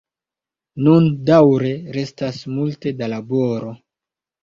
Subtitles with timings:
[0.87, 3.75] Nun daŭre restas multe da laboro.